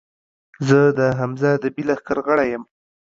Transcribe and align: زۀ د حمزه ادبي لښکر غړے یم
زۀ 0.67 0.81
د 0.97 0.99
حمزه 1.19 1.49
ادبي 1.57 1.83
لښکر 1.89 2.17
غړے 2.25 2.45
یم 2.53 2.63